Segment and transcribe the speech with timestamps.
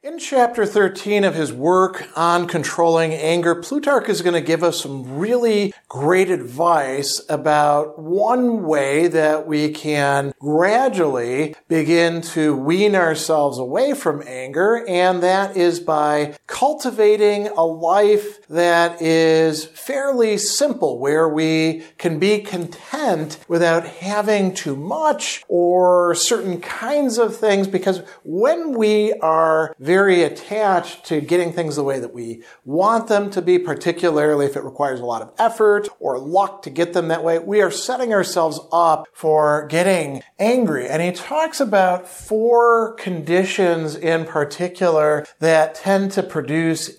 [0.00, 4.80] In chapter 13 of his work on controlling anger, Plutarch is going to give us
[4.80, 13.58] some really great advice about one way that we can gradually begin to wean ourselves
[13.58, 21.28] away from anger, and that is by cultivating a life that is fairly simple, where
[21.28, 28.76] we can be content without having too much or certain kinds of things, because when
[28.76, 33.56] we are very attached to getting things the way that we want them to be,
[33.56, 37.38] particularly if it requires a lot of effort or luck to get them that way.
[37.38, 40.88] We are setting ourselves up for getting angry.
[40.88, 46.47] And he talks about four conditions in particular that tend to produce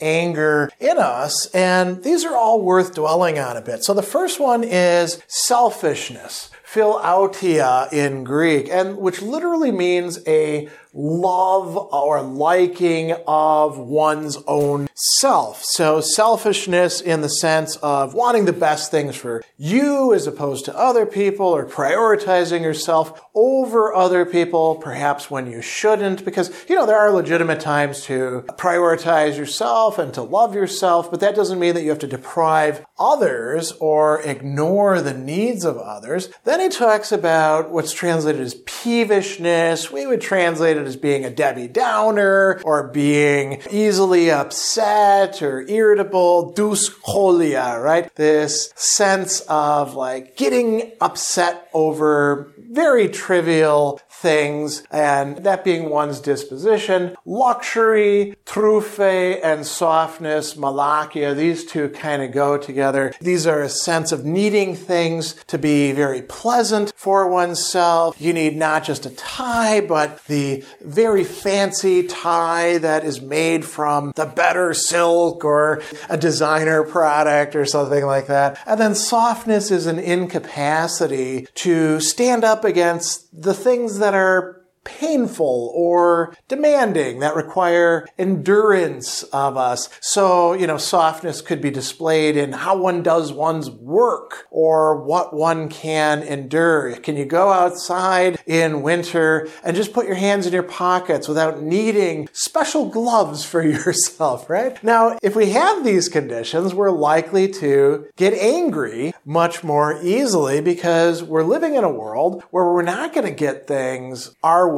[0.00, 1.46] anger in us.
[1.54, 3.84] And these are all worth dwelling on a bit.
[3.84, 10.68] So the first one is selfishness philautia in Greek, and which literally means a
[11.00, 15.62] love or liking of one's own self.
[15.62, 20.76] So selfishness in the sense of wanting the best things for you as opposed to
[20.76, 26.84] other people or prioritizing yourself over other people, perhaps when you shouldn't, because, you know,
[26.84, 31.74] there are legitimate times to prioritize yourself and to love yourself, but that doesn't mean
[31.74, 36.28] that you have to deprive others or ignore the needs of others.
[36.42, 39.92] Then he talks about what's translated as peevishness.
[39.92, 46.52] We would translate it as being a Debbie Downer or being easily upset or irritable,
[46.54, 48.12] dyscholia, right?
[48.16, 57.16] This sense of like getting upset over very trivial things, and that being one's disposition.
[57.24, 63.12] Luxury, truffe, and softness, malakia, these two kind of go together.
[63.20, 68.20] These are a sense of needing things to be very pleasant for oneself.
[68.20, 74.12] You need not just a tie, but the very fancy tie that is made from
[74.16, 78.58] the better silk or a designer product or something like that.
[78.66, 85.72] And then softness is an incapacity to stand up against the things that are painful
[85.74, 89.88] or demanding that require endurance of us.
[90.00, 95.34] So, you know, softness could be displayed in how one does one's work or what
[95.34, 96.96] one can endure.
[96.96, 101.62] Can you go outside in winter and just put your hands in your pockets without
[101.62, 104.82] needing special gloves for yourself, right?
[104.82, 111.22] Now, if we have these conditions, we're likely to get angry much more easily because
[111.22, 114.77] we're living in a world where we're not going to get things our way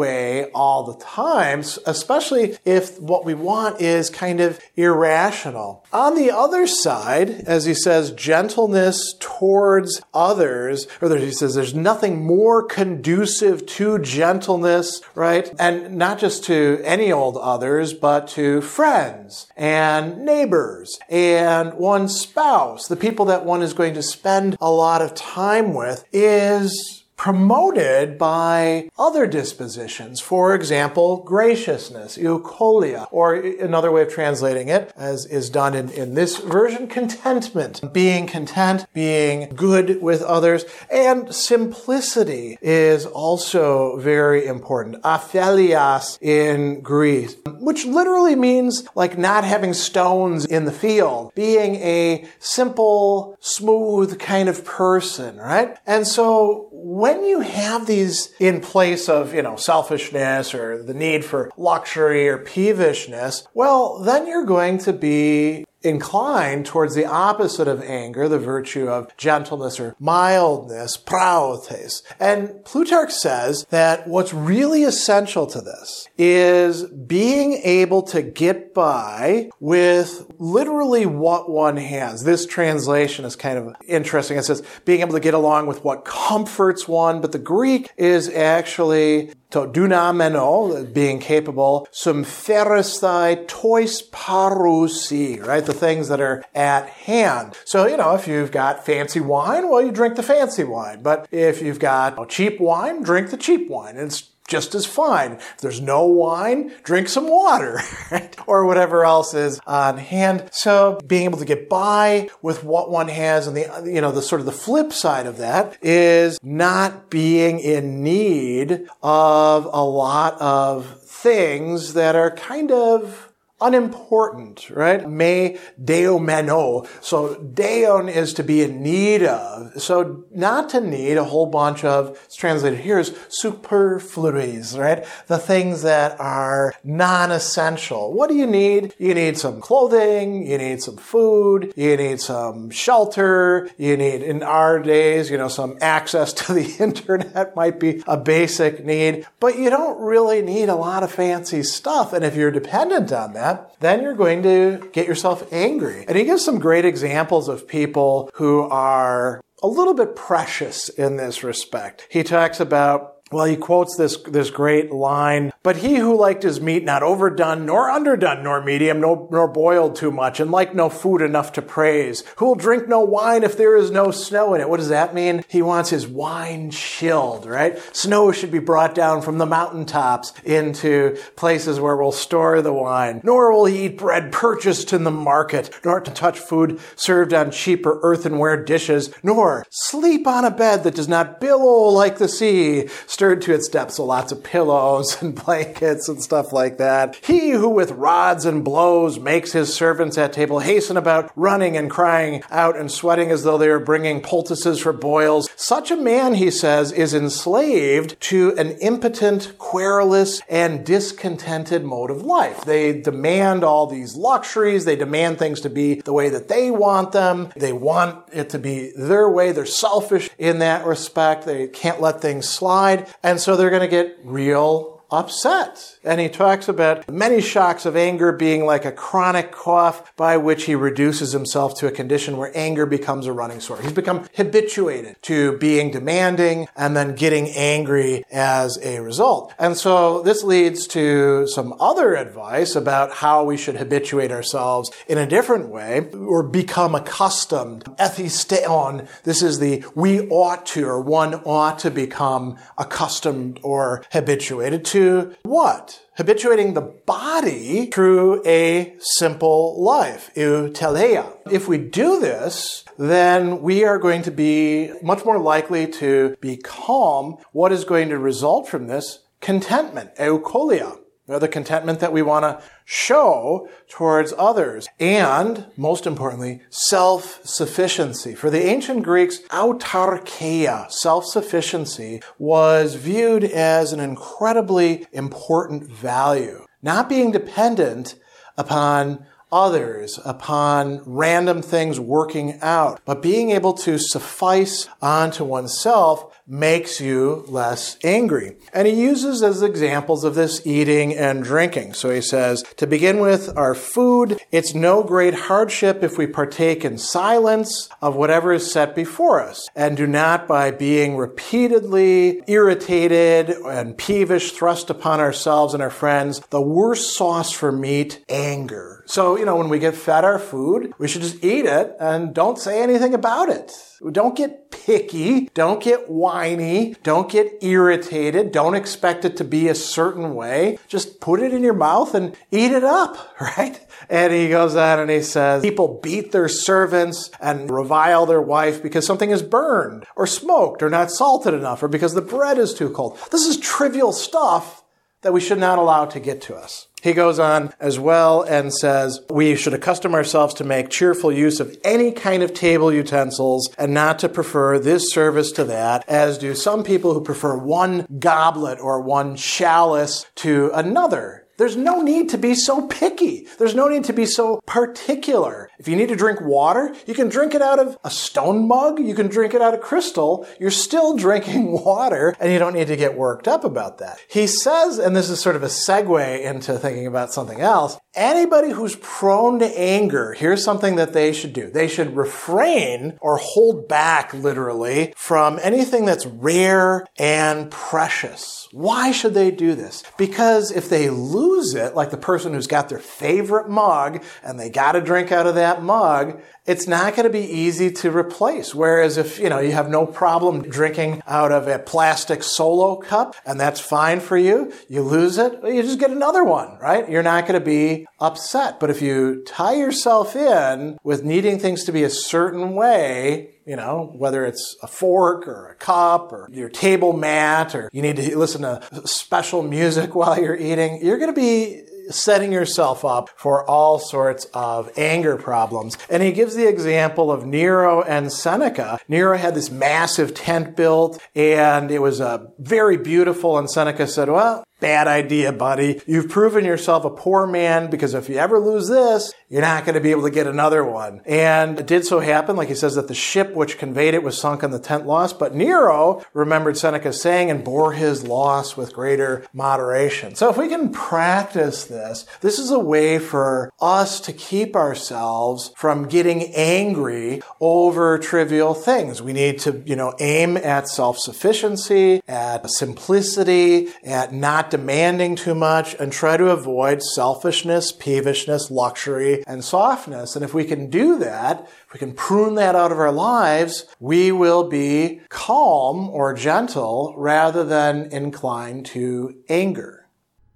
[0.54, 5.84] all the time, especially if what we want is kind of irrational.
[5.92, 12.24] On the other side, as he says, gentleness towards others, or he says there's nothing
[12.24, 15.52] more conducive to gentleness, right?
[15.58, 22.86] And not just to any old others, but to friends and neighbors and one's spouse,
[22.88, 28.16] the people that one is going to spend a lot of time with, is promoted
[28.16, 30.20] by other dispositions.
[30.20, 36.14] For example, graciousness, eukolia, or another way of translating it, as is done in, in
[36.14, 37.92] this version, contentment.
[37.92, 45.02] Being content, being good with others, and simplicity is also very important.
[45.04, 52.26] Aphelias in Greece, which literally means like not having stones in the field, being a
[52.38, 55.76] simple, smooth kind of person, right?
[55.86, 61.24] And so when you have these in place of, you know, selfishness or the need
[61.24, 67.82] for luxury or peevishness, well, then you're going to be inclined towards the opposite of
[67.82, 72.02] anger, the virtue of gentleness or mildness, praotes.
[72.18, 79.50] And Plutarch says that what's really essential to this is being able to get by
[79.60, 82.24] with literally what one has.
[82.24, 84.36] This translation is kind of interesting.
[84.36, 88.28] It says being able to get along with what comforts one, but the Greek is
[88.28, 95.64] actually to dunameno, being capable, sympheristhai tois parousi, right?
[95.64, 97.58] The things that are at hand.
[97.64, 101.02] So, you know, if you've got fancy wine, well, you drink the fancy wine.
[101.02, 103.96] But if you've got cheap wine, drink the cheap wine.
[103.96, 105.32] It's just as fine.
[105.32, 107.80] If there's no wine, drink some water,
[108.10, 108.36] right?
[108.46, 110.50] Or whatever else is on hand.
[110.52, 114.20] So being able to get by with what one has and the, you know, the
[114.20, 120.38] sort of the flip side of that is not being in need of a lot
[120.40, 123.29] of things that are kind of
[123.60, 125.08] unimportant, right?
[125.08, 126.86] Me deomeno.
[127.02, 129.80] So deon is to be in need of.
[129.80, 135.04] So not to need a whole bunch of, it's translated here as superfluities, right?
[135.26, 138.12] The things that are non-essential.
[138.12, 138.94] What do you need?
[138.98, 144.42] You need some clothing, you need some food, you need some shelter, you need, in
[144.42, 149.58] our days, you know, some access to the internet might be a basic need, but
[149.58, 152.12] you don't really need a lot of fancy stuff.
[152.12, 156.04] And if you're dependent on that, that, then you're going to get yourself angry.
[156.06, 161.16] And he gives some great examples of people who are a little bit precious in
[161.16, 162.06] this respect.
[162.10, 166.60] He talks about well, he quotes this, this great line, but he who liked his
[166.60, 170.88] meat not overdone, nor underdone, nor medium, nor, nor boiled too much, and liked no
[170.88, 174.60] food enough to praise, who will drink no wine if there is no snow in
[174.60, 174.68] it.
[174.68, 175.44] What does that mean?
[175.46, 177.78] He wants his wine chilled, right?
[177.94, 183.20] Snow should be brought down from the mountaintops into places where we'll store the wine.
[183.22, 187.52] Nor will he eat bread purchased in the market, nor to touch food served on
[187.52, 192.88] cheaper earthenware dishes, nor sleep on a bed that does not billow like the sea
[193.20, 197.18] stirred to its depths, so lots of pillows and blankets and stuff like that.
[197.22, 201.90] He who with rods and blows makes his servants at table hasten about, running and
[201.90, 205.50] crying out and sweating as though they were bringing poultices for boils.
[205.54, 212.22] Such a man, he says, is enslaved to an impotent, querulous, and discontented mode of
[212.22, 212.64] life.
[212.64, 214.86] They demand all these luxuries.
[214.86, 217.52] They demand things to be the way that they want them.
[217.54, 219.52] They want it to be their way.
[219.52, 221.44] They're selfish in that respect.
[221.44, 223.09] They can't let things slide.
[223.22, 225.98] And so they're going to get real upset.
[226.04, 230.64] And he talks about many shocks of anger being like a chronic cough by which
[230.64, 233.80] he reduces himself to a condition where anger becomes a running sore.
[233.80, 239.52] He's become habituated to being demanding and then getting angry as a result.
[239.58, 245.18] And so this leads to some other advice about how we should habituate ourselves in
[245.18, 247.84] a different way or become accustomed.
[247.98, 254.84] Ethisteon, this is the we ought to or one ought to become accustomed or habituated
[254.84, 256.00] to to what?
[256.16, 261.36] Habituating the body through a simple life, euteleia.
[261.50, 266.56] If we do this, then we are going to be much more likely to be
[266.56, 267.38] calm.
[267.52, 269.20] What is going to result from this?
[269.40, 270.99] Contentment, eukolia
[271.38, 274.88] the contentment that we want to show towards others.
[274.98, 278.34] And most importantly, self-sufficiency.
[278.34, 286.66] For the ancient Greeks, autarkeia, self-sufficiency, was viewed as an incredibly important value.
[286.82, 288.16] Not being dependent
[288.56, 297.00] upon others, upon random things working out, but being able to suffice onto oneself makes
[297.00, 298.56] you less angry.
[298.72, 301.94] And he uses as examples of this eating and drinking.
[301.94, 306.84] So he says, to begin with, our food, it's no great hardship if we partake
[306.84, 313.50] in silence of whatever is set before us, and do not by being repeatedly irritated
[313.50, 319.04] and peevish thrust upon ourselves and our friends the worst sauce for meat, anger.
[319.06, 322.34] So, you know, when we get fed our food, we should just eat it and
[322.34, 323.72] don't say anything about it.
[324.12, 325.48] Don't get picky.
[325.54, 326.94] Don't get whiny.
[327.02, 328.52] Don't get irritated.
[328.52, 330.78] Don't expect it to be a certain way.
[330.88, 333.80] Just put it in your mouth and eat it up, right?
[334.10, 338.82] And he goes on and he says, people beat their servants and revile their wife
[338.82, 342.74] because something is burned or smoked or not salted enough or because the bread is
[342.74, 343.18] too cold.
[343.30, 344.79] This is trivial stuff
[345.22, 346.88] that we should not allow to get to us.
[347.02, 351.58] He goes on as well and says, we should accustom ourselves to make cheerful use
[351.58, 356.36] of any kind of table utensils and not to prefer this service to that, as
[356.36, 361.39] do some people who prefer one goblet or one chalice to another.
[361.60, 363.46] There's no need to be so picky.
[363.58, 365.68] There's no need to be so particular.
[365.78, 368.98] If you need to drink water, you can drink it out of a stone mug,
[368.98, 370.46] you can drink it out of crystal.
[370.58, 374.18] You're still drinking water and you don't need to get worked up about that.
[374.30, 378.72] He says, and this is sort of a segue into thinking about something else, Anybody
[378.72, 381.70] who's prone to anger, here's something that they should do.
[381.70, 388.66] They should refrain or hold back, literally, from anything that's rare and precious.
[388.72, 390.02] Why should they do this?
[390.18, 394.70] Because if they lose it, like the person who's got their favorite mug and they
[394.70, 398.74] got to drink out of that mug, it's not going to be easy to replace.
[398.74, 403.34] Whereas if, you know, you have no problem drinking out of a plastic solo cup
[403.46, 407.08] and that's fine for you, you lose it, you just get another one, right?
[407.08, 408.80] You're not going to be upset.
[408.80, 413.76] But if you tie yourself in with needing things to be a certain way, you
[413.76, 418.16] know, whether it's a fork or a cup or your table mat or you need
[418.16, 423.30] to listen to special music while you're eating, you're going to be setting yourself up
[423.36, 425.96] for all sorts of anger problems.
[426.08, 428.98] And he gives the example of Nero and Seneca.
[429.08, 433.58] Nero had this massive tent built and it was uh, very beautiful.
[433.58, 436.00] And Seneca said, well, Bad idea, buddy.
[436.06, 439.94] You've proven yourself a poor man because if you ever lose this, you're not going
[439.94, 441.20] to be able to get another one.
[441.26, 444.38] And it did so happen, like he says, that the ship which conveyed it was
[444.38, 445.38] sunk and the tent lost.
[445.38, 450.34] But Nero remembered Seneca's saying and bore his loss with greater moderation.
[450.34, 455.72] So if we can practice this, this is a way for us to keep ourselves
[455.76, 459.20] from getting angry over trivial things.
[459.20, 464.32] We need to, you know, aim at self-sufficiency, at simplicity, at
[464.70, 470.36] demanding too much and try to avoid selfishness, peevishness, luxury, and softness.
[470.36, 473.86] And if we can do that, if we can prune that out of our lives,
[473.98, 480.08] we will be calm or gentle rather than inclined to anger.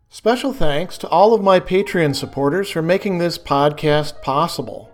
[0.09, 4.94] Special thanks to all of my Patreon supporters for making this podcast possible.